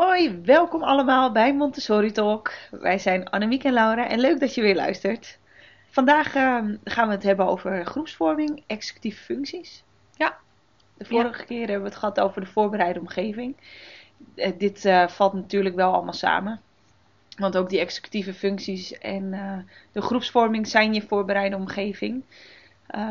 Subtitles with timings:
[0.00, 2.52] Hoi, welkom allemaal bij Montessori Talk.
[2.70, 5.38] Wij zijn Annemiek en Laura en leuk dat je weer luistert.
[5.90, 9.82] Vandaag uh, gaan we het hebben over groepsvorming, executieve functies.
[10.16, 10.36] Ja.
[10.96, 13.56] De vorige keer hebben we het gehad over de voorbereide omgeving.
[14.34, 16.60] Uh, dit uh, valt natuurlijk wel allemaal samen.
[17.36, 19.58] Want ook die executieve functies en eh,
[19.92, 22.22] de groepsvorming zijn je voorbereide omgeving.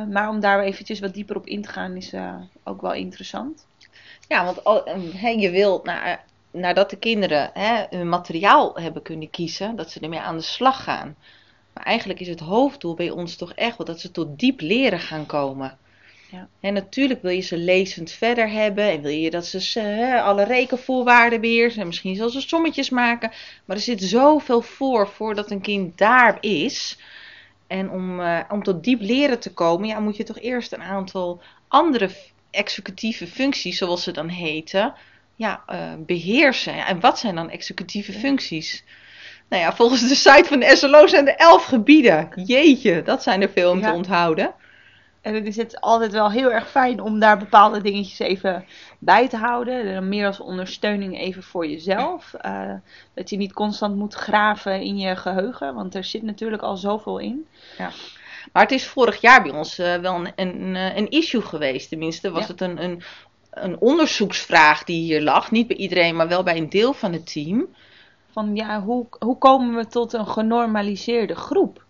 [0.09, 2.13] maar om daar eventjes wat dieper op in te gaan is
[2.63, 3.67] ook wel interessant.
[4.27, 4.83] Ja, want
[5.41, 10.19] je wil naar nadat de kinderen hè, hun materiaal hebben kunnen kiezen, dat ze ermee
[10.19, 11.15] aan de slag gaan.
[11.73, 14.99] Maar eigenlijk is het hoofddoel bij ons toch echt wel dat ze tot diep leren
[14.99, 15.77] gaan komen.
[16.31, 16.47] Ja.
[16.59, 20.43] En natuurlijk wil je ze lezend verder hebben en wil je dat ze hè, alle
[20.43, 23.31] rekenvoorwaarden beheersen en misschien zelfs ze sommetjes maken.
[23.65, 26.97] Maar er zit zoveel voor voordat een kind daar is.
[27.67, 30.81] En om, uh, om tot diep leren te komen, ja, moet je toch eerst een
[30.81, 32.09] aantal andere
[32.51, 34.93] executieve functies, zoals ze dan heten,
[35.39, 36.85] ja, uh, beheersen.
[36.85, 38.83] En wat zijn dan executieve functies?
[39.49, 42.29] Nou ja, volgens de site van de SLO zijn er elf gebieden.
[42.35, 44.53] Jeetje, dat zijn er veel om te onthouden.
[45.21, 48.65] En het is het altijd wel heel erg fijn om daar bepaalde dingetjes even
[48.99, 50.09] bij te houden.
[50.09, 52.33] Meer als ondersteuning even voor jezelf.
[52.45, 52.73] Uh,
[53.13, 57.17] dat je niet constant moet graven in je geheugen, want er zit natuurlijk al zoveel
[57.17, 57.47] in.
[57.77, 57.91] Ja.
[58.53, 61.89] Maar het is vorig jaar bij ons uh, wel een, een, een, issue geweest.
[61.89, 63.03] Tenminste, was het een, een
[63.49, 65.51] een onderzoeksvraag die hier lag.
[65.51, 67.67] Niet bij iedereen, maar wel bij een deel van het team.
[68.31, 71.83] Van ja, hoe, hoe komen we tot een genormaliseerde groep?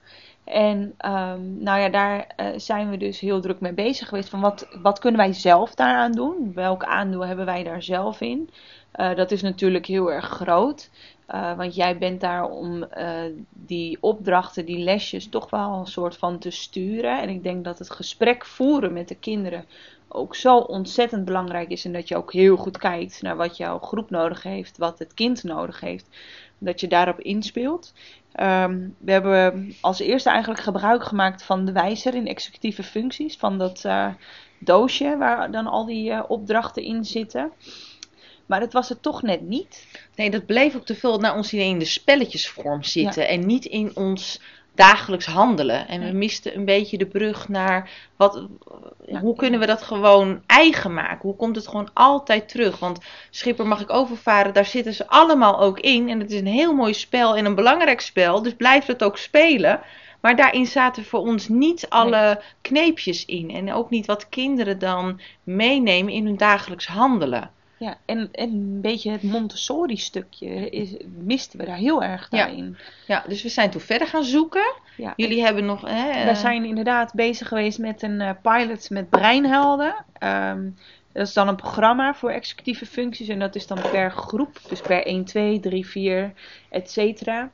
[0.44, 4.30] En um, nou ja, daar uh, zijn we dus heel druk mee bezig geweest.
[4.30, 6.52] Van wat, wat kunnen wij zelf daaraan doen?
[6.54, 8.50] Welk aandeel hebben wij daar zelf in?
[8.96, 10.90] Uh, dat is natuurlijk heel erg groot.
[11.34, 12.88] Uh, want jij bent daar om
[13.50, 17.22] die opdrachten, die lesjes, toch wel een soort van te sturen.
[17.22, 19.66] En ik denk dat het gesprek voeren met de kinderen
[20.08, 21.86] ook zo ontzettend belangrijk is.
[21.86, 25.14] En dat je ook heel goed kijkt naar wat jouw groep nodig heeft, wat het
[25.14, 26.08] kind nodig heeft.
[26.58, 27.94] Dat je daarop inspeelt.
[28.40, 33.38] Um, we hebben als eerste eigenlijk gebruik gemaakt van de wijzer in executieve functies.
[33.38, 34.08] Van dat uh,
[34.60, 37.52] doosje waar dan al die opdrachten in zitten.
[38.50, 39.88] Maar het was het toch net niet.
[40.16, 43.24] Nee, dat bleef ook te veel naar ons idee in de spelletjesvorm zitten.
[43.24, 43.30] Ja.
[43.30, 44.42] En niet in ons
[44.76, 45.88] dagelijks handelen.
[45.88, 48.48] En we misten een beetje de brug naar wat,
[49.22, 51.20] hoe kunnen we dat gewoon eigen maken?
[51.22, 52.80] Hoe komt het gewoon altijd terug?
[52.80, 53.00] Want
[53.30, 56.10] Schipper mag ik overvaren, daar zitten ze allemaal ook in.
[56.10, 59.18] En het is een heel mooi spel en een belangrijk spel, dus blijf het ook
[59.18, 59.82] spelen.
[60.22, 63.52] Maar daarin zaten voor ons niet alle kneepjes in.
[63.52, 67.52] En ook niet wat kinderen dan meenemen in hun dagelijks handelen.
[67.80, 72.78] Ja, en, en een beetje het Montessori-stukje is, misten we daar heel erg daarin.
[73.08, 73.16] Ja.
[73.16, 74.74] ja, dus we zijn toen verder gaan zoeken.
[74.98, 75.14] Ja.
[75.16, 75.82] Jullie hebben nog...
[75.82, 80.06] Hè, we zijn inderdaad bezig geweest met een uh, pilot met breinhelden.
[80.24, 80.76] Um,
[81.12, 83.28] dat is dan een programma voor executieve functies.
[83.28, 84.60] En dat is dan per groep.
[84.70, 86.34] Dus per 1, 2, 3, 4,
[86.70, 87.52] et cetera.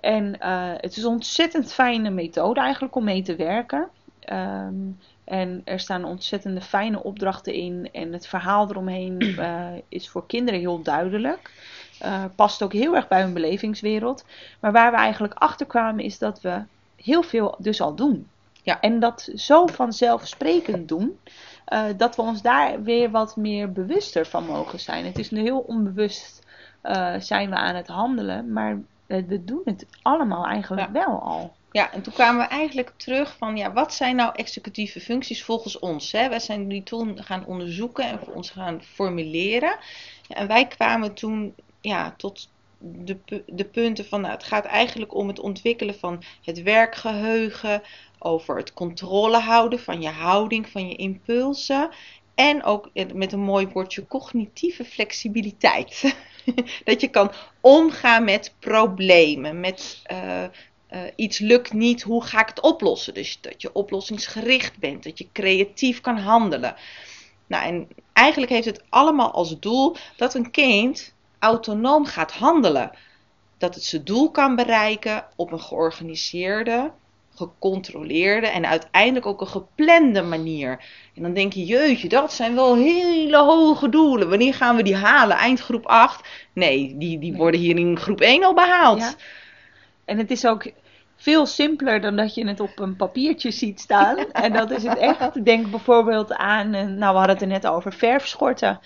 [0.00, 3.88] En uh, het is een ontzettend fijne methode eigenlijk om mee te werken.
[4.32, 4.98] Um,
[5.30, 7.88] en er staan ontzettende fijne opdrachten in.
[7.92, 11.50] En het verhaal eromheen uh, is voor kinderen heel duidelijk.
[12.04, 14.24] Uh, past ook heel erg bij hun belevingswereld.
[14.60, 16.62] Maar waar we eigenlijk achter kwamen is dat we
[16.96, 18.28] heel veel dus al doen.
[18.62, 18.80] Ja.
[18.80, 21.18] En dat zo vanzelfsprekend doen.
[21.72, 25.04] Uh, dat we ons daar weer wat meer bewuster van mogen zijn.
[25.04, 26.38] Het is nu heel onbewust
[27.18, 28.52] zijn we aan het handelen.
[28.52, 30.92] Maar we doen het allemaal eigenlijk ja.
[30.92, 31.54] wel al.
[31.72, 35.78] Ja, en toen kwamen we eigenlijk terug van, ja, wat zijn nou executieve functies volgens
[35.78, 36.12] ons?
[36.12, 36.28] Hè?
[36.28, 39.78] Wij zijn die toen gaan onderzoeken en voor ons gaan formuleren.
[40.28, 42.48] En wij kwamen toen ja, tot
[42.78, 47.82] de, de punten van, nou, het gaat eigenlijk om het ontwikkelen van het werkgeheugen,
[48.18, 51.90] over het controle houden van je houding, van je impulsen.
[52.34, 56.16] En ook met een mooi woordje cognitieve flexibiliteit.
[56.84, 60.44] dat je kan omgaan met problemen, met uh,
[60.92, 63.14] uh, iets lukt niet, hoe ga ik het oplossen?
[63.14, 66.74] Dus dat je oplossingsgericht bent, dat je creatief kan handelen.
[67.46, 72.90] Nou, en eigenlijk heeft het allemaal als doel dat een kind autonoom gaat handelen.
[73.58, 76.90] Dat het zijn doel kan bereiken op een georganiseerde,
[77.34, 80.84] gecontroleerde en uiteindelijk ook een geplande manier.
[81.14, 84.28] En dan denk je, jeetje, dat zijn wel hele hoge doelen.
[84.28, 85.36] Wanneer gaan we die halen?
[85.36, 86.28] Eindgroep 8?
[86.52, 89.00] Nee, die, die worden hier in groep 1 al behaald.
[89.00, 89.14] Ja.
[90.10, 90.72] En het is ook
[91.16, 94.16] veel simpeler dan dat je het op een papiertje ziet staan.
[94.32, 95.44] En dat is het echt.
[95.44, 98.80] Denk bijvoorbeeld aan, eh, nou we hadden het er net over, verfschorten.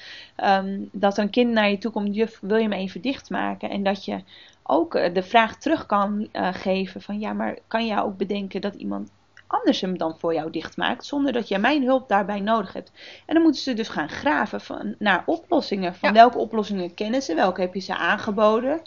[0.44, 3.70] Um, dat een kind naar je toe komt, juf, wil je hem even dichtmaken?
[3.70, 4.22] En dat je
[4.62, 8.60] ook eh, de vraag terug kan uh, geven van, ja, maar kan jij ook bedenken
[8.60, 9.10] dat iemand
[9.46, 12.92] anders hem dan voor jou dichtmaakt, zonder dat jij mijn hulp daarbij nodig hebt.
[13.26, 15.94] En dan moeten ze dus gaan graven van, naar oplossingen.
[15.94, 16.14] Van Ja.
[16.14, 18.82] welke oplossingen kennen ze, welke heb je ze aangeboden,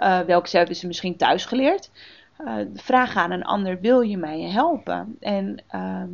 [0.00, 1.90] eh, welke hebben ze misschien thuis geleerd.
[2.36, 5.16] Eh, vraag aan een ander, wil je mij helpen?
[5.20, 6.08] En ehm,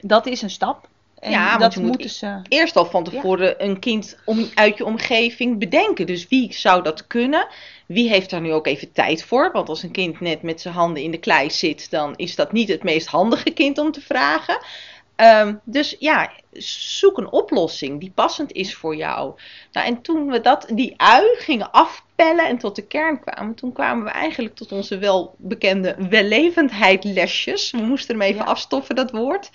[0.00, 0.88] dat is een stap.
[1.18, 2.40] En Ja, want dat je moet ze.
[2.48, 6.06] Eerst al van tevoren een kind om, uit je omgeving bedenken.
[6.06, 7.46] Dus wie zou dat kunnen?
[7.86, 9.52] Wie heeft daar nu ook even tijd voor?
[9.52, 12.52] Want als een kind net met zijn handen in de klei zit, dan is dat
[12.52, 14.58] niet het meest handige kind om te vragen.
[15.16, 19.34] Ehm, dus ja, zoek een oplossing die passend is voor jou.
[19.72, 23.72] Nou, en toen we dat, die ui gingen afpellen en tot de kern kwamen, toen
[23.72, 27.70] kwamen we eigenlijk tot onze welbekende wellevendheidlesjes.
[27.70, 28.50] We moesten hem even Ja.
[28.50, 29.50] afstoffen, dat woord.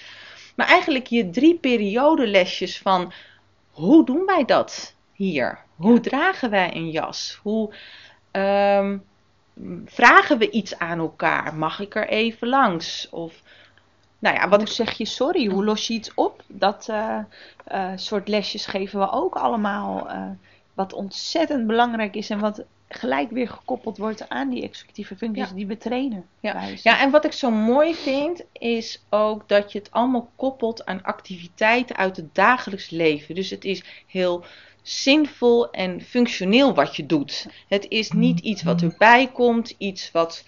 [0.55, 3.13] Maar eigenlijk je drie periodelesjes van
[3.71, 5.59] hoe doen wij dat hier?
[5.75, 7.39] Hoe dragen wij een jas?
[7.43, 7.73] Hoe
[8.31, 8.97] ehm,
[9.85, 11.55] vragen we iets aan elkaar?
[11.55, 13.09] Mag ik er even langs?
[13.09, 13.41] Of,
[14.25, 15.45] nou ja, wat Hoe ik zeg je sorry?
[15.47, 16.43] Hoe los je iets op?
[16.47, 17.19] Dat eh,
[17.65, 20.09] eh, soort lesjes geven we ook allemaal.
[20.09, 20.27] eh,
[20.73, 25.55] wat ontzettend belangrijk is en wat gelijk weer gekoppeld wordt aan die executieve functies Ja.
[25.55, 26.25] die we trainen.
[26.39, 26.63] Ja.
[26.83, 31.03] Ja, en wat ik zo mooi vind, is ook dat je het allemaal koppelt aan
[31.03, 33.35] activiteiten uit het dagelijks leven.
[33.35, 34.45] Dus het is heel
[34.81, 37.47] zinvol en functioneel wat je doet.
[37.67, 40.43] Het is niet iets wat erbij komt, iets wat,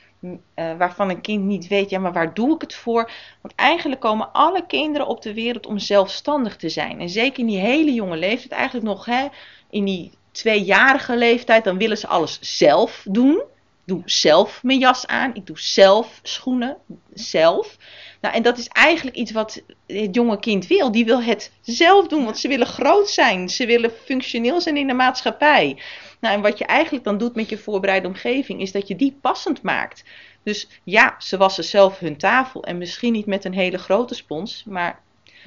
[0.53, 3.11] eh, waarvan een kind niet weet, ja, maar waar doe ik het voor?
[3.41, 6.99] Want eigenlijk komen alle kinderen op de wereld om zelfstandig te zijn.
[6.99, 9.27] En zeker in die hele jonge leeftijd, eigenlijk nog hè,
[9.69, 13.43] in die tweejarige leeftijd, dan willen ze alles zelf doen
[13.87, 15.35] doe zelf mijn jas aan.
[15.35, 16.77] Ik doe zelf schoenen.
[17.13, 17.77] Zelf.
[18.21, 20.91] Nou, en dat is eigenlijk iets wat het jonge kind wil.
[20.91, 23.49] Die wil het zelf doen, want ze willen groot zijn.
[23.49, 25.81] Ze willen functioneel zijn in de maatschappij.
[26.19, 29.17] Nou, en wat je eigenlijk dan doet met je voorbereide omgeving, is dat je die
[29.21, 30.03] passend maakt.
[30.43, 32.63] Dus ja, ze wassen zelf hun tafel.
[32.63, 34.99] En misschien niet met een hele grote spons, maar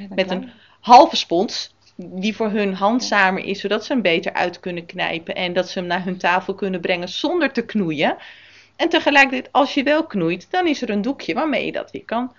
[0.08, 0.50] met een
[0.81, 1.75] halve spons.
[1.96, 5.34] Die voor hun handzamer is, zodat ze hem beter uit kunnen knijpen.
[5.34, 8.16] En dat ze hem naar hun tafel kunnen brengen zonder te knoeien.
[8.76, 12.05] En tegelijkertijd, als je wel knoeit, dan is er een doekje waarmee je dat weer
[12.05, 12.32] kan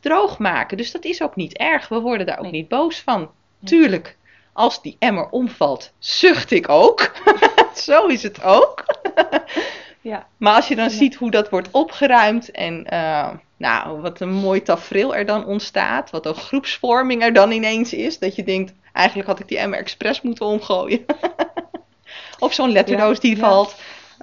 [0.00, 0.76] droog maken.
[0.76, 1.88] Dus dat is ook niet erg.
[1.88, 2.52] We worden daar ook Nee.
[2.52, 3.30] niet boos van.
[3.64, 4.16] Tuurlijk,
[4.52, 7.12] als die emmer omvalt, zucht ik ook.
[7.74, 8.84] Zo is het ook.
[10.00, 10.26] Ja.
[10.36, 10.90] Maar als je dan Ja.
[10.90, 16.10] ziet hoe dat wordt opgeruimd en eh, nou, wat een mooi tafereel er dan ontstaat,
[16.10, 19.78] wat een groepsvorming er dan ineens is, dat je denkt, eigenlijk had ik die emmer
[19.78, 21.04] expres moeten omgooien.
[22.38, 23.74] of zo'n letterdoos die valt.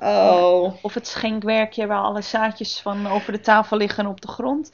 [0.01, 4.71] Oh, Of het schenkwerkje waar alle zaadjes van over de tafel liggen op de grond.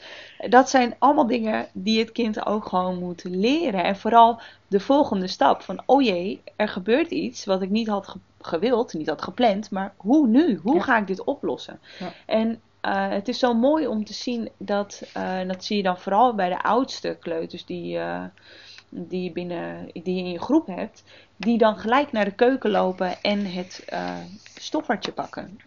[0.50, 3.83] Dat zijn allemaal dingen die het kind ook gewoon moet leren.
[3.83, 8.07] En vooral de volgende stap van, oh jee, er gebeurt iets wat ik niet had
[8.07, 9.71] ge- gewild, niet had gepland.
[9.71, 10.59] Maar hoe nu?
[10.63, 10.81] Hoe Ja.
[10.81, 11.79] ga ik dit oplossen?
[12.00, 12.12] Ja.
[12.25, 15.83] En eh, het is zo mooi om te zien dat, eh, en dat zie je
[15.83, 18.24] dan vooral bij de oudste kleuters die, eh,
[18.89, 21.03] die, binnen, die je in je groep hebt.
[21.41, 24.15] Die dan gelijk naar de keuken lopen en het eh
[24.55, 25.59] stoffertje pakken.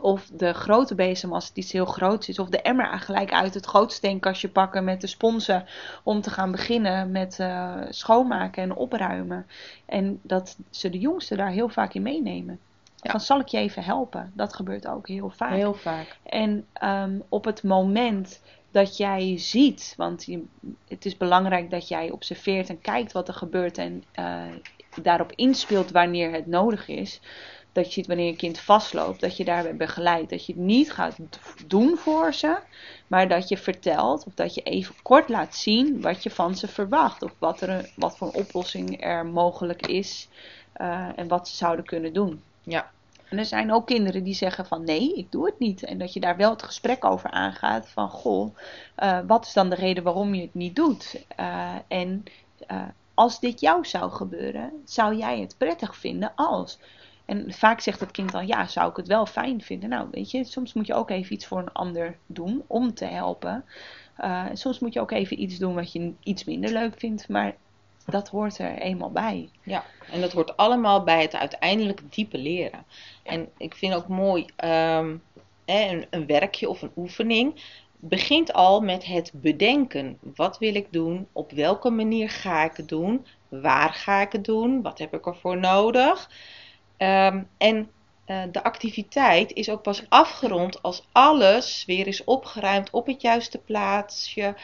[0.00, 2.38] Of de grote bezem als het iets heel groots is.
[2.38, 5.66] Of de emmer gelijk uit het grootsteenkastje pakken met de sponsen.
[6.02, 9.46] Om te gaan beginnen met eh, schoonmaken en opruimen.
[9.86, 12.58] En dat ze de jongsten daar heel vaak in meenemen.
[12.96, 13.10] Ja.
[13.10, 14.32] Van zal ik je even helpen?
[14.34, 15.50] Dat gebeurt ook heel vaak.
[15.50, 16.16] heel vaak.
[16.22, 18.40] En ehm, op het moment
[18.70, 20.42] dat jij ziet, want je,
[20.88, 24.42] het is belangrijk dat jij observeert en kijkt wat er gebeurt en eh,
[25.02, 27.20] daarop inspeelt wanneer het nodig is.
[27.72, 30.30] Dat je ziet wanneer je kind vastloopt, dat je daarbij begeleidt.
[30.30, 31.16] Dat je het niet gaat
[31.66, 32.58] doen voor ze,
[33.06, 36.68] maar dat je vertelt of dat je even kort laat zien wat je van ze
[36.68, 37.22] verwacht.
[37.22, 40.28] Of wat, er, een- wat voor een oplossing er mogelijk is
[40.72, 42.42] eh, en wat ze zouden kunnen doen.
[42.62, 42.90] Ja.
[43.28, 45.82] En er zijn ook kinderen die zeggen van nee, ik doe het niet.
[45.82, 48.56] En dat je daar wel het gesprek over aangaat van goh,
[48.94, 51.24] eh, wat is dan de reden waarom je het niet doet?
[51.36, 52.24] Eh, en
[52.66, 52.82] eh,
[53.14, 56.78] als dit jou zou gebeuren, zou jij het prettig vinden als?
[57.24, 59.88] En vaak zegt het kind dan ja, zou ik het wel fijn vinden.
[59.88, 63.04] Nou, weet je, soms moet je ook even iets voor een ander doen om te
[63.04, 63.64] helpen.
[64.52, 67.56] Soms moet je ook even iets doen wat je iets minder leuk vindt, maar
[68.10, 69.48] dat hoort er eenmaal bij.
[69.62, 72.84] Ja, en dat hoort allemaal bij het uiteindelijk diepe leren.
[73.22, 75.16] En ik vind ook mooi, ehm,
[75.64, 77.62] hè, een, een werkje of een oefening
[78.00, 80.18] begint al met het bedenken.
[80.34, 81.28] Wat wil ik doen?
[81.32, 83.26] Op welke manier ga ik het doen?
[83.48, 84.82] Waar ga ik het doen?
[84.82, 86.30] Wat heb ik ervoor nodig?
[86.96, 87.90] Ehm, en
[88.24, 93.58] eh, de activiteit is ook pas afgerond als alles weer is opgeruimd op het juiste
[93.58, 94.54] plaatsje.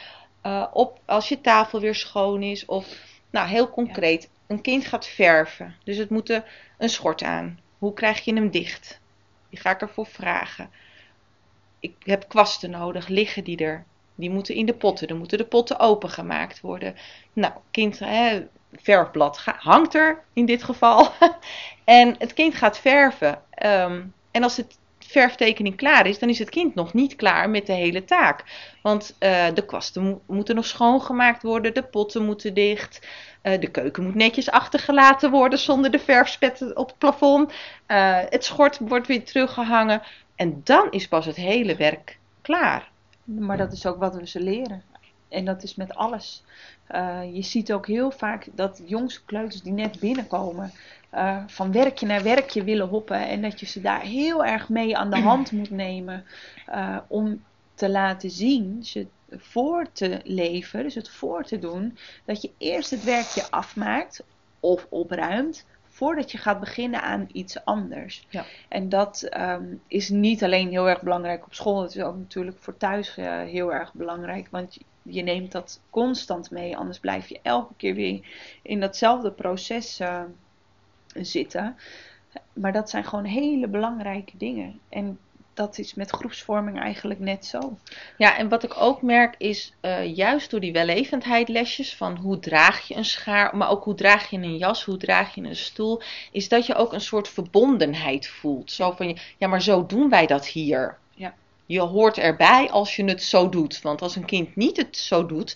[0.41, 2.65] eh, op, als je tafel weer schoon is.
[2.65, 5.75] Of nou, heel concreet, een kind gaat verven.
[5.83, 6.41] Dus het moet
[6.77, 7.59] een schort aan.
[7.77, 8.99] Hoe krijg je hem dicht?
[9.49, 10.69] Die ga ik ervoor vragen.
[11.79, 13.85] ik heb kwasten nodig, liggen die er?
[14.15, 16.95] Die moeten in de potten, dan moeten de potten opengemaakt worden.
[17.33, 21.11] Nou, kind, hè, verfblad hangt er in dit geval.
[21.83, 23.41] en het kind gaat verven.
[23.49, 24.77] Ehm, en als het
[25.19, 28.43] verftekening klaar is, dan is het kind nog niet klaar met de hele taak.
[28.81, 33.07] Want uh, de kwasten moeten nog schoongemaakt worden, de potten moeten dicht.
[33.43, 37.51] Uh, de keuken moet netjes achtergelaten worden zonder de verfspetten op het plafond.
[37.51, 40.01] Uh, het schort wordt weer teruggehangen.
[40.35, 42.89] En dan is pas het hele werk klaar.
[43.23, 44.83] Maar dat is ook wat we ze leren.
[45.29, 46.43] En dat is met alles.
[47.33, 50.71] Je ziet ook heel vaak dat jongste kleuters die net binnenkomen,
[51.13, 53.27] uh, van werkje naar werkje willen hoppen.
[53.27, 56.25] En dat je ze daar heel erg mee aan de hand moet nemen
[56.69, 62.41] uh, om te laten zien, ze voor te leven, dus het voor te doen, dat
[62.41, 64.23] je eerst het werkje afmaakt
[64.59, 65.65] of opruimt.
[65.87, 68.25] Voordat je gaat beginnen aan iets anders.
[68.29, 68.45] Ja.
[68.67, 72.57] En dat um, is niet alleen heel erg belangrijk op school, het is ook natuurlijk
[72.59, 74.47] voor thuis uh, heel erg belangrijk.
[74.51, 74.77] Want
[75.09, 78.27] je neemt dat constant mee, anders blijf je elke keer weer
[78.61, 80.21] in datzelfde proces uh,
[81.13, 81.77] zitten.
[82.53, 84.79] Maar dat zijn gewoon hele belangrijke dingen.
[84.89, 85.19] En
[85.53, 87.77] dat is met groepsvorming eigenlijk net zo.
[88.17, 92.39] Ja, en wat ik ook merk is uh, juist door die wellevendheid lesjes van hoe
[92.39, 95.55] draag je een schaar, maar ook hoe draag je een jas, hoe draag je een
[95.55, 98.71] stoel, is dat je ook een soort verbondenheid voelt.
[98.71, 100.97] Zo van, ja, maar zo doen wij dat hier.
[101.65, 103.81] Je hoort erbij als je het zo doet.
[103.81, 105.55] Want als een kind niet het zo doet,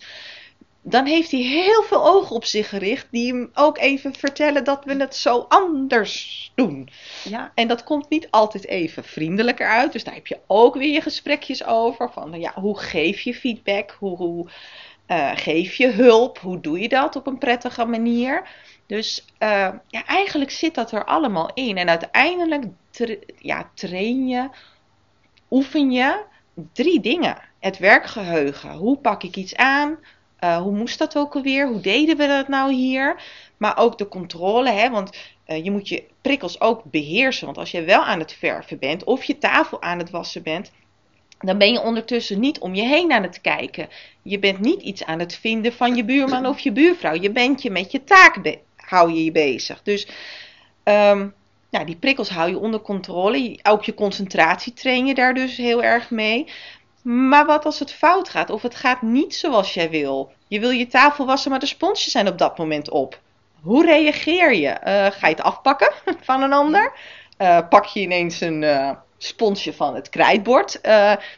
[0.82, 4.86] dan heeft hij heel veel ogen op zich gericht, die hem ook even vertellen dat
[4.86, 6.90] we het zo anders doen.
[7.24, 7.52] Ja.
[7.56, 11.02] En dat komt niet altijd even vriendelijker uit, dus daar heb je ook weer je
[11.02, 12.12] gesprekjes over.
[12.12, 13.96] Van ja, hoe geef je feedback?
[14.00, 14.50] Hoe, hoe
[15.08, 16.40] uh, geef je hulp?
[16.40, 18.50] Hoe doe je dat op een prettige manier?
[18.86, 21.78] Dus uh, ja, eigenlijk zit dat er allemaal in.
[21.78, 24.50] En uiteindelijk tra ja, train je,
[25.50, 26.24] oefen je
[26.74, 27.38] drie dingen.
[27.60, 28.72] Het werkgeheugen.
[28.72, 29.98] Hoe pak ik iets aan?
[30.44, 31.68] Uh, hoe moest dat ook alweer?
[31.68, 33.22] Hoe deden we dat nou hier?
[33.58, 34.90] Maar ook de controle, hè?
[34.90, 37.46] want uh, je moet je prikkels ook beheersen.
[37.46, 40.72] Want als je wel aan het verven bent of je tafel aan het wassen bent,
[41.40, 43.90] dan ben je ondertussen niet om je heen aan het kijken.
[44.22, 47.14] Je bent niet iets aan het vinden van je buurman of je buurvrouw.
[47.14, 49.84] Je bent je met je taak je je bezig.
[49.84, 50.08] Dus
[50.84, 51.34] um,
[51.70, 53.60] nou, die prikkels hou je onder controle.
[53.64, 56.52] Ook je concentratie train je daar dus heel erg mee.
[57.02, 60.32] Maar wat als het fout gaat of het gaat niet zoals jij wil?
[60.48, 63.20] Je wil je tafel wassen, maar de sponsjes zijn op dat moment op.
[63.62, 64.68] Hoe reageer je?
[64.68, 66.94] Uh, ga je het afpakken van een ander?
[67.38, 70.80] Uh, pak je ineens een uh, sponsje van het krijtbord?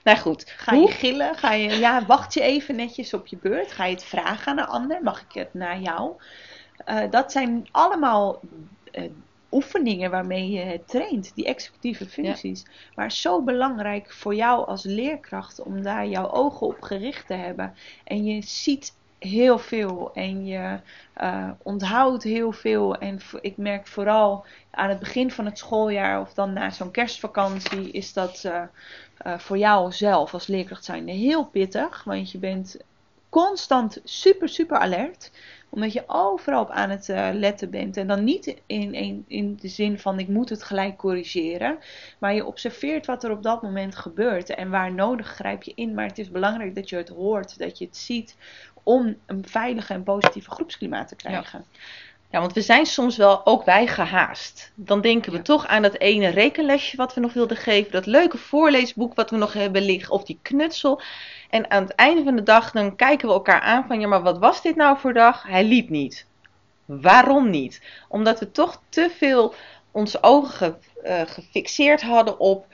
[0.04, 0.54] nou goed.
[0.58, 1.36] Ga je gillen?
[1.36, 3.72] Ga je, ja, wacht je even netjes op je beurt?
[3.72, 5.04] Ga je het vragen aan een ander?
[5.04, 6.12] Mag ik het naar jou?
[7.10, 8.40] dat zijn allemaal
[9.52, 12.66] oefeningen waarmee je het traint, die executieve functies.
[12.96, 17.74] Maar zo belangrijk voor jou als leerkracht om daar jouw ogen op gericht te hebben.
[18.04, 20.80] En je ziet heel veel en je
[21.22, 22.98] uh, onthoudt heel veel.
[22.98, 27.92] En ik merk vooral aan het begin van het schooljaar of dan na zo'n kerstvakantie
[27.92, 28.62] is dat uh,
[29.26, 32.04] uh, voor jou zelf als leerkracht zijnde heel pittig.
[32.04, 32.78] Want je bent
[33.32, 35.32] constant super, super alert
[35.72, 37.98] omdat je overal op aan het uh, letten bent.
[37.98, 41.78] En dan niet in, in, in de zin van ik moet het gelijk corrigeren.
[42.20, 44.50] Maar je observeert wat er op dat moment gebeurt.
[44.50, 45.94] En waar nodig grijp je in.
[45.94, 48.36] Maar het is belangrijk dat je het hoort, dat je het ziet.
[48.84, 51.66] Om een veilige en positieve groepsklimaat te krijgen.
[51.72, 51.80] Ja.
[52.32, 54.72] Ja, want we zijn soms wel ook wij gehaast.
[54.76, 58.38] Dan denken we toch aan dat ene rekenlesje wat we nog wilden geven, dat leuke
[58.38, 61.02] voorleesboek wat we nog hebben liggen, of die knutsel.
[61.52, 64.22] En aan het einde van de dag dan kijken we elkaar aan van ja, maar
[64.22, 65.44] wat was dit nou voor dag?
[65.44, 66.26] Hij liep niet.
[66.86, 67.82] Waarom niet?
[68.08, 69.54] Omdat we toch te veel
[69.92, 72.66] onze ogen uh, gefixeerd hadden op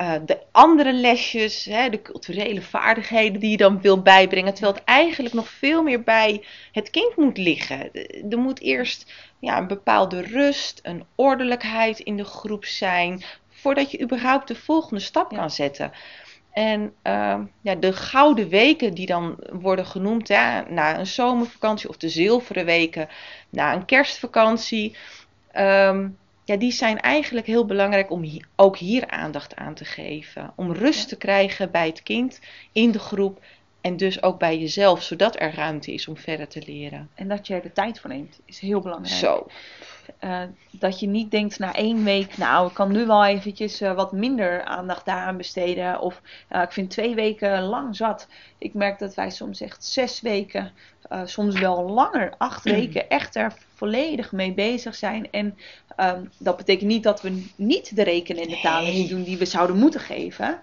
[0.00, 4.54] uh, de andere lesjes, hè, de culturele vaardigheden die je dan wil bijbrengen.
[4.54, 7.92] Terwijl het eigenlijk nog veel meer bij het kind moet liggen.
[8.30, 13.22] Er moet eerst ja, een bepaalde rust, een ordelijkheid in de groep zijn.
[13.48, 15.92] Voordat je überhaupt de volgende stap kan zetten.
[16.52, 21.96] En uh, ja, de gouden weken die dan worden genoemd, ja, na een zomervakantie of
[21.96, 23.08] de zilveren weken,
[23.50, 24.96] na een kerstvakantie.
[25.56, 30.52] Um, ja, die zijn eigenlijk heel belangrijk om ook hier aandacht aan te geven.
[30.56, 32.40] Om rust te krijgen bij het kind,
[32.72, 33.40] in de groep
[33.80, 37.10] en dus ook bij jezelf, zodat er ruimte is om verder te leren.
[37.14, 39.14] En dat je er de tijd voor neemt, is heel belangrijk.
[39.14, 39.46] Zo.
[40.24, 43.94] Uh, dat je niet denkt na één week, nou, ik kan nu wel eventjes uh,
[43.94, 46.00] wat minder aandacht daaraan besteden.
[46.00, 46.20] Of
[46.52, 48.28] uh, ik vind twee weken lang zat.
[48.58, 50.72] Ik merk dat wij soms echt zes weken,
[51.24, 55.30] soms wel langer, acht weken, echt er volledig mee bezig zijn.
[55.30, 55.56] En
[55.96, 59.76] um, dat betekent niet dat we niet de rekenen in de doen die we zouden
[59.76, 60.58] moeten geven.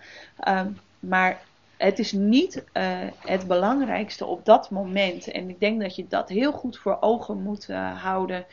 [0.48, 1.42] Um, maar
[1.78, 2.84] het is niet eh,
[3.20, 5.32] het belangrijkste op dat moment.
[5.32, 8.46] En ik denk dat je dat heel goed voor ogen moet uh, houden.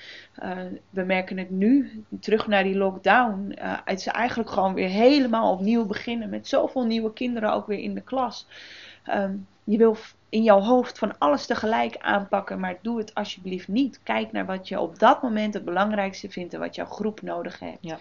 [0.43, 0.51] Uh,
[0.91, 3.57] we merken het nu, terug naar die lockdown.
[3.85, 6.31] het is eigenlijk gewoon weer helemaal opnieuw beginnen.
[6.31, 8.47] Met zoveel nieuwe kinderen ook weer in de klas.
[9.11, 9.97] Um, je wil
[10.29, 14.01] in jouw hoofd van alles tegelijk aanpakken, maar doe het alsjeblieft niet.
[14.03, 17.59] Kijk naar wat je op dat moment het belangrijkste vindt en wat jouw groep nodig
[17.59, 17.79] heeft.
[17.81, 17.99] Ja.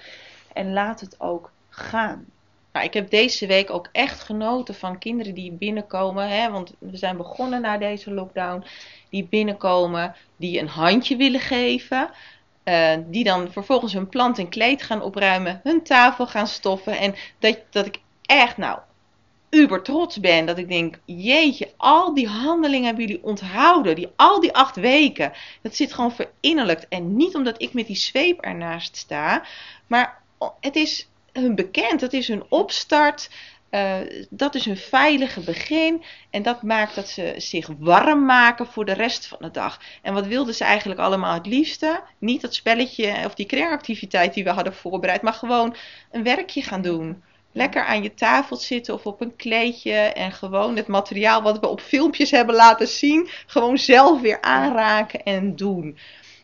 [0.54, 2.26] En laat het ook gaan.
[2.74, 6.30] Nou, ik heb deze week ook echt genoten van kinderen die binnenkomen.
[6.30, 8.64] Hè, want we zijn begonnen na deze lockdown.
[9.10, 12.10] Die binnenkomen, die een handje willen geven.
[12.64, 15.60] Uh, die dan vervolgens hun plant en kleed gaan opruimen.
[15.64, 16.98] Hun tafel gaan stoffen.
[16.98, 18.80] En dat, dat ik echt, nou,
[19.50, 20.46] uber trots ben.
[20.46, 23.96] Dat ik denk, jeetje, al die handelingen hebben jullie onthouden.
[23.96, 25.32] Die, al die acht weken.
[25.62, 26.88] Dat zit gewoon verinnerlijkt.
[26.88, 29.44] En niet omdat ik met die zweep ernaast sta.
[29.88, 30.22] Maar
[30.60, 32.02] het is hun bekend.
[32.02, 33.30] Het is hun opstart.
[33.72, 33.98] Uh,
[34.30, 36.04] dat is hun veilige begin.
[36.30, 39.80] En dat maakt dat ze zich warm maken voor de rest van de dag.
[40.02, 42.02] En wat wilden ze eigenlijk allemaal het liefste?
[42.18, 45.22] Niet dat spelletje of die kringactiviteit die we hadden voorbereid.
[45.22, 45.76] Maar gewoon
[46.12, 47.24] een werkje gaan doen.
[47.52, 49.94] Lekker aan je tafel zitten of op een kleedje.
[49.94, 53.30] En gewoon het materiaal wat we op filmpjes hebben laten zien.
[53.46, 55.98] Gewoon zelf weer aanraken en doen.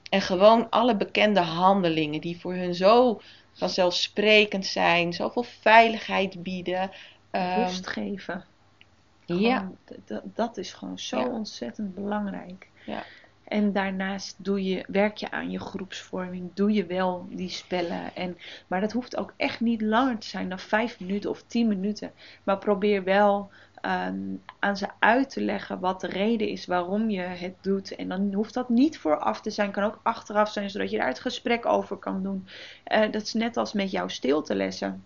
[0.09, 3.21] En gewoon alle bekende handelingen die voor hun zo
[3.59, 6.91] vanzelfsprekend zijn, zoveel veiligheid bieden.
[7.31, 8.45] Um, Rust geven.
[9.25, 9.71] ja.
[10.23, 12.67] Dat is gewoon zo ontzettend belangrijk.
[12.85, 13.03] Ja.
[13.49, 18.15] En daarnaast doe je, werk je aan je groepsvorming, doe je wel die spellen.
[18.15, 18.37] En,
[18.67, 22.11] maar dat hoeft ook echt niet langer te zijn dan vijf minuten of tien minuten.
[22.43, 23.49] Maar probeer wel
[23.81, 27.95] um, aan ze uit te leggen wat de reden is waarom je het doet.
[27.95, 31.07] En dan hoeft dat niet vooraf te zijn, kan ook achteraf zijn, zodat je daar
[31.07, 32.47] het gesprek over kan doen.
[32.87, 35.03] Uh, dat is net als met jouw stiltelessen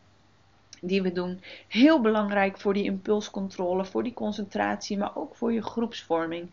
[0.82, 1.42] die we doen.
[1.68, 6.50] Heel belangrijk voor die impulscontrole, voor die concentratie, maar ook voor je groepsvorming.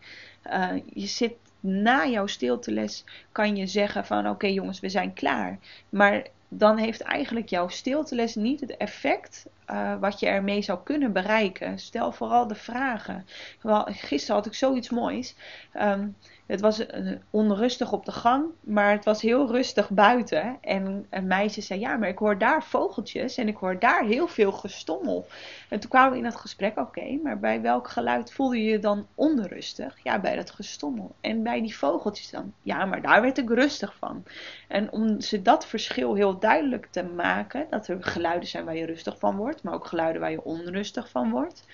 [0.51, 5.59] Uh, je zit na jouw stilteles, kan je zeggen van oké jongens, we zijn klaar.
[5.89, 11.13] Maar dan heeft eigenlijk jouw stilteles niet het effect uh, wat je ermee zou kunnen
[11.13, 11.79] bereiken.
[11.79, 13.25] Stel vooral de vragen.
[13.61, 15.35] Wel, gisteren had ik zoiets moois.
[15.81, 16.15] Um,
[16.51, 20.57] het was uh, onrustig op de gang, maar het was heel rustig buiten.
[20.61, 24.27] En een meisje zei: Ja, maar ik hoor daar vogeltjes en ik hoor daar heel
[24.27, 25.27] veel gestommel.
[25.69, 28.79] En toen kwamen we in het gesprek: Oké, maar bij welk geluid voelde je je
[28.79, 29.97] dan onrustig?
[30.03, 31.15] Ja, bij dat gestommel.
[31.21, 32.53] En bij die vogeltjes dan?
[32.61, 34.23] Ja, maar daar werd ik rustig van.
[34.67, 38.85] En om ze dat verschil heel duidelijk te maken: dat er geluiden zijn waar je
[38.85, 41.65] rustig van wordt, maar ook geluiden waar je onrustig van wordt,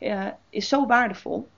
[0.00, 1.48] uh, is zo waardevol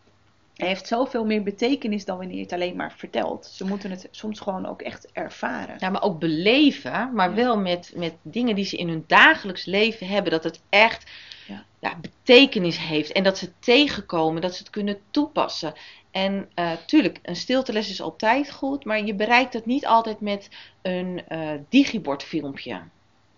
[0.66, 3.46] heeft zoveel meer betekenis dan wanneer je het alleen maar vertelt.
[3.46, 5.76] Ze moeten het soms gewoon ook echt ervaren.
[5.78, 10.06] Ja, maar ook beleven, maar wel met, met dingen die ze in hun dagelijks leven
[10.06, 10.32] hebben.
[10.32, 11.10] Dat het echt
[11.46, 11.64] ja.
[11.78, 15.74] ja betekenis heeft en dat ze tegenkomen, dat ze het kunnen toepassen.
[16.10, 20.48] En uh, tuurlijk, een stilteles is altijd goed, maar je bereikt het niet altijd met
[20.82, 22.80] een uh, digibordfilmpje.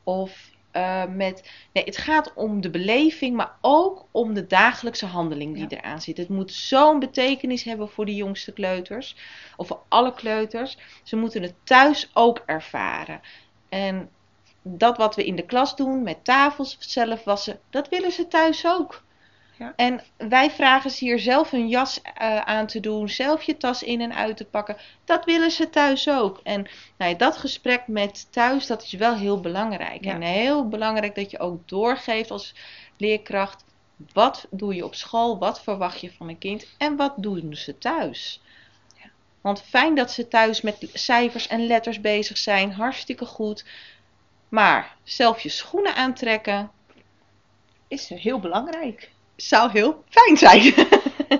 [0.04, 1.50] Of uh, met.
[1.72, 6.16] Nee, het gaat om de beleving, maar ook om de dagelijkse handeling die eraan zit.
[6.16, 9.16] Het moet zo'n betekenis hebben voor de jongste kleuters,
[9.56, 10.78] of voor alle kleuters.
[11.02, 13.20] Ze moeten het thuis ook ervaren.
[13.68, 14.10] En
[14.62, 18.66] dat wat we in de klas doen, met tafels zelf wassen, dat willen ze thuis
[18.66, 19.02] ook.
[19.60, 19.72] Ja.
[19.76, 23.82] En wij vragen ze hier zelf hun jas uh, aan te doen, zelf je tas
[23.82, 24.76] in en uit te pakken.
[25.04, 26.40] Dat willen ze thuis ook.
[26.42, 30.04] En nou ja, dat gesprek met thuis, dat is wel heel belangrijk.
[30.04, 30.14] Ja.
[30.14, 32.54] En heel belangrijk dat je ook doorgeeft als
[32.96, 33.64] leerkracht.
[34.12, 35.38] Wat doe je op school?
[35.38, 36.66] Wat verwacht je van een kind?
[36.78, 38.42] En wat doen ze thuis?
[38.96, 39.10] Ja.
[39.40, 42.72] Want fijn dat ze thuis met cijfers en letters bezig zijn.
[42.72, 43.64] Hartstikke goed.
[44.48, 46.70] Maar zelf je schoenen aantrekken
[47.88, 50.74] is heel belangrijk zou heel fijn zijn.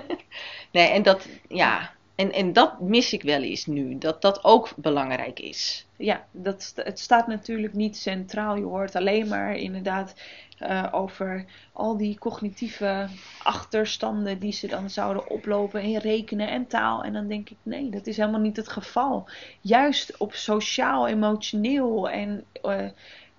[0.71, 4.69] nee, en dat, ja, en, en dat mis ik wel eens nu, dat dat ook
[4.75, 5.85] belangrijk is.
[5.97, 8.55] Ja, dat, het staat natuurlijk niet centraal.
[8.55, 10.13] Je hoort alleen maar inderdaad
[10.61, 13.07] uh, over al die cognitieve
[13.43, 17.03] achterstanden die ze dan zouden oplopen in rekenen en taal.
[17.03, 19.29] En dan denk ik, nee, dat is helemaal niet het geval.
[19.61, 22.85] Juist op sociaal, emotioneel en uh,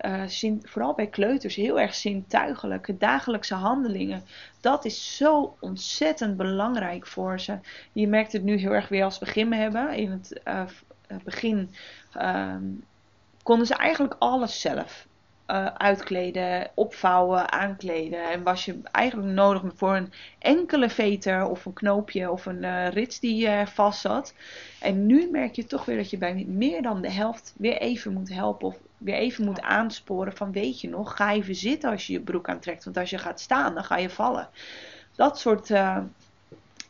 [0.01, 4.23] uh, vooral bij kleuters, heel erg zintuigelijke dagelijkse handelingen.
[4.61, 7.57] Dat is zo ontzettend belangrijk voor ze.
[7.91, 9.93] Je merkt het nu heel erg weer als we gym hebben.
[9.93, 10.63] In het uh,
[11.23, 11.73] begin
[12.17, 12.55] uh,
[13.43, 15.07] konden ze eigenlijk alles zelf.
[15.45, 18.31] eh, uitkleden, opvouwen, aankleden.
[18.31, 22.87] En was je eigenlijk nodig voor een enkele veter of een knoopje of een uh,
[22.87, 24.33] rits die uh, vast zat.
[24.79, 28.13] En nu merk je toch weer dat je bij meer dan de helft weer even
[28.13, 32.07] moet helpen of weer even moet aansporen van weet je nog, ga even zitten als
[32.07, 32.83] je je broek aantrekt.
[32.83, 34.49] Want als je gaat staan, dan ga je vallen.
[35.15, 35.69] Dat soort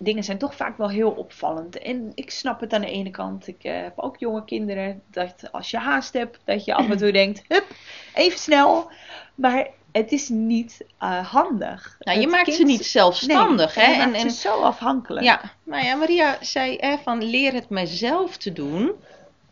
[0.03, 1.77] dingen zijn toch vaak wel heel opvallend.
[1.77, 3.47] En ik snap het aan de ene kant.
[3.47, 5.01] Ik uh, heb ook jonge kinderen.
[5.11, 7.65] Dat als je haast hebt, dat je af en toe denkt: hup,
[8.13, 8.91] even snel.
[9.35, 11.95] Maar het is niet uh, handig.
[11.99, 13.75] Nou, je maakt ze niet zelfstandig.
[13.75, 13.91] Nee, hè?
[13.91, 15.25] Je en, en zo afhankelijk.
[15.25, 18.91] Ja, nou ja, Maria zei hè, van leer het mijzelf te doen.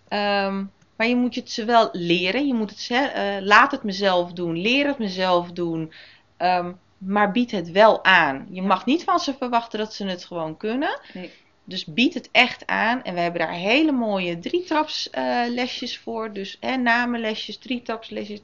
[0.10, 0.72] Um,
[1.02, 2.48] maar je moet het ze wel leren.
[2.48, 4.62] Je moet het ze, uh, laat het mezelf doen.
[4.62, 5.94] Leer het mezelf doen.
[6.38, 8.48] Um, maar bied het wel aan.
[8.50, 11.00] Je mag niet van ze verwachten dat ze het gewoon kunnen.
[11.14, 11.32] Nee.
[11.64, 13.04] Dus bied het echt aan.
[13.04, 16.34] En we hebben daar hele mooie drietrapslesjes uh, voor.
[16.34, 18.40] Dus hè, namenlesjes, drietrapslesjes.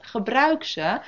[0.00, 1.00] Gebruik ze.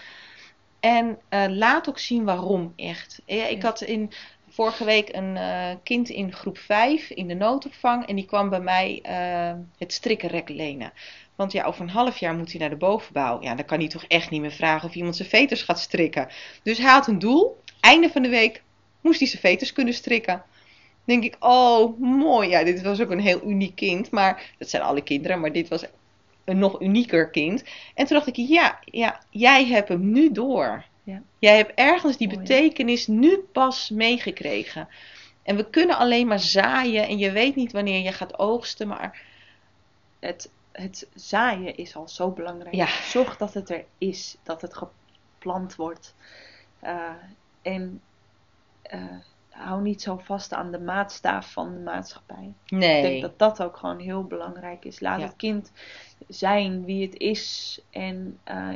[0.81, 3.23] En uh, laat ook zien waarom echt.
[3.27, 4.13] Ja, ik had in,
[4.53, 8.07] vorige week een uh, kind in groep 5 in de noodopvang.
[8.07, 9.01] En die kwam bij mij
[9.79, 10.93] het strikkenrek lenen.
[11.35, 13.43] Want ja, over een half jaar moet hij naar de bovenbouw.
[13.43, 16.29] Ja, dan kan hij toch echt niet meer vragen of iemand zijn veters gaat strikken.
[16.63, 17.61] Dus hij had een doel.
[17.81, 18.63] Einde van de week
[19.01, 20.43] moest hij zijn veters kunnen strikken.
[21.05, 22.49] Denk ik, oh, mooi.
[22.49, 24.11] Ja, dit was ook een heel uniek kind.
[24.11, 25.85] Maar dat zijn alle kinderen, maar dit was
[26.45, 27.65] een nog unieker kind.
[27.95, 30.85] En toen dacht ik, ja, ja jij hebt hem nu door.
[31.03, 31.23] Ja.
[31.39, 34.89] Jij hebt ergens die betekenis nu pas meegekregen.
[35.43, 39.23] En we kunnen alleen maar zaaien en je weet niet wanneer je gaat oogsten, maar
[40.19, 42.75] het, het zaaien is al zo belangrijk.
[42.75, 42.87] Ja.
[42.87, 46.15] Zorg dat het er is, dat het geplant wordt.
[46.85, 47.11] Uh,
[47.63, 48.01] en
[48.95, 49.05] uh,
[49.49, 52.53] hou niet zo vast aan de maatstaaf van de maatschappij.
[52.67, 52.97] Nee.
[52.97, 55.01] Ik denk dat dat ook gewoon heel belangrijk is.
[55.01, 55.27] Laat Ja.
[55.27, 55.73] het kind
[56.29, 58.69] zijn wie het is en uh,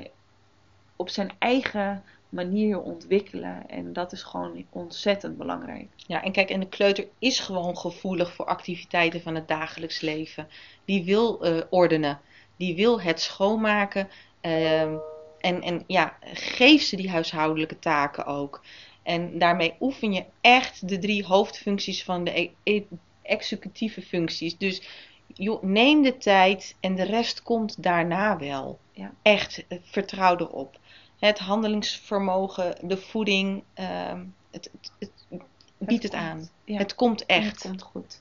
[0.97, 3.69] op zijn eigen manier ontwikkelen.
[3.69, 5.89] En dat is gewoon ontzettend belangrijk.
[5.97, 10.49] Ja, en kijk, en de kleuter is gewoon gevoelig voor activiteiten van het dagelijks leven.
[10.85, 12.21] Die wil eh, ordenen,
[12.57, 14.09] die wil het schoonmaken.
[14.41, 14.95] ehm,
[15.41, 18.63] en, en ja, geef ze die huishoudelijke taken ook.
[19.03, 22.85] En daarmee oefen je echt de drie hoofdfuncties van de e- e-
[23.23, 24.59] executieve functies.
[24.59, 24.83] Dus
[25.35, 28.79] joh, neem de tijd en de rest komt daarna wel.
[28.93, 29.13] Ja.
[29.23, 30.79] Echt, eh, vertrouw erop.
[31.19, 34.93] Het handelingsvermogen, de voeding, ehm, het, het,
[35.29, 35.43] het,
[35.79, 36.49] bied het, aan.
[36.65, 36.79] Ja.
[36.79, 37.45] Het komt echt.
[37.45, 38.21] Het komt goed.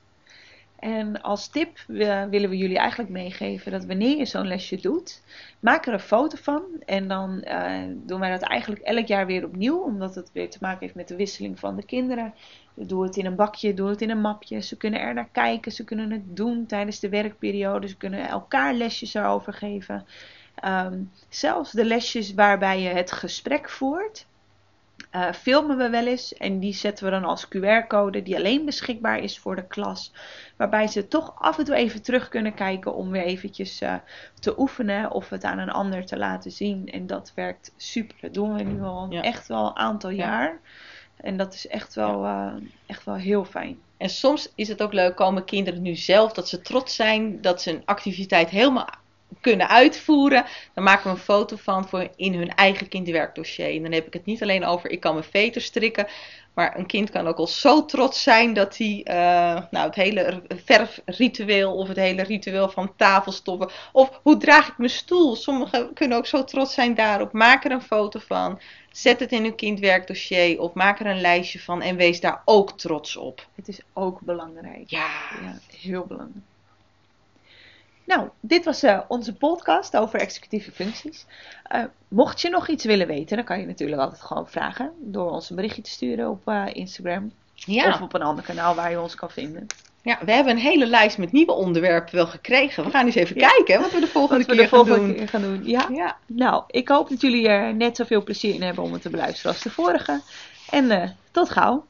[0.86, 5.22] En als tip willen we jullie eigenlijk meegeven dat wanneer je zo'n lesje doet,
[5.60, 6.64] maak er een foto van.
[6.86, 10.58] En dan eh, doen wij dat eigenlijk elk jaar weer opnieuw, omdat het weer te
[10.62, 12.34] maken heeft met de wisseling van de kinderen.
[12.74, 14.62] Doe het in een bakje, doe het in een mapje.
[14.62, 17.88] Ze kunnen er naar kijken, ze kunnen het doen tijdens de werkperiode.
[17.88, 20.06] Ze kunnen elkaar lesjes erover geven.
[20.66, 24.26] Ehm, zelfs de lesjes waarbij je het gesprek voert,
[25.16, 26.34] uh, filmen we wel eens.
[26.34, 30.14] En die zetten we dan als QR-code, die alleen beschikbaar is voor de klas.
[30.58, 33.94] Waarbij ze toch af en toe even terug kunnen kijken om weer eventjes uh,
[34.40, 36.88] te oefenen of het aan een ander te laten zien.
[36.92, 38.16] En dat werkt super.
[38.22, 39.22] Dat doen we nu al Ja.
[39.22, 40.16] echt wel een aantal Ja.
[40.26, 40.60] jaar.
[41.18, 42.54] En dat is echt wel, uh,
[42.86, 43.78] echt wel heel fijn.
[43.98, 47.62] En soms is het ook leuk, komen kinderen nu zelf, dat ze trots zijn dat
[47.62, 48.88] ze een activiteit helemaal
[49.42, 50.46] kunnen uitvoeren.
[50.74, 53.76] Dan maken we een foto van voor in hun eigen kinderwerkdossier.
[53.76, 56.08] En dan heb ik het niet alleen over ik kan mijn veter strikken.
[56.56, 60.42] Maar een kind kan ook al zo trots zijn dat hij uh, nou, het hele
[60.66, 63.70] verfritueel of het hele ritueel van tafel stoppen.
[63.92, 65.36] Of hoe draag ik mijn stoel?
[65.36, 67.32] Sommigen kunnen ook zo trots zijn daarop.
[67.34, 68.60] Maak er een foto van.
[68.92, 72.78] Zet het in uw kindwerkdossier of maak er een lijstje van en wees daar ook
[72.78, 73.48] trots op.
[73.56, 74.90] Het is ook belangrijk.
[74.90, 75.08] Ja.
[75.42, 76.46] Ja, heel belangrijk.
[78.06, 81.26] Nou, dit was uh, onze podcast over executieve functies.
[81.76, 85.32] Uh, mocht je nog iets willen weten, dan kan je natuurlijk altijd gewoon vragen door
[85.32, 87.94] ons een berichtje te sturen op uh, Instagram Ja.
[87.94, 89.68] of op een ander kanaal waar je ons kan vinden.
[90.02, 92.84] Ja, we hebben een hele lijst met nieuwe onderwerpen wel gekregen.
[92.84, 93.48] We gaan eens even Ja.
[93.48, 95.16] kijken wat we de volgende we keer de volgende gaan doen.
[95.16, 95.62] keer gaan doen.
[95.64, 95.88] Ja.
[95.92, 96.18] Ja.
[96.26, 99.52] Nou, ik hoop dat jullie er net zoveel plezier in hebben om het te beluisteren
[99.52, 100.22] als de vorige.
[100.70, 101.86] En tot gauw.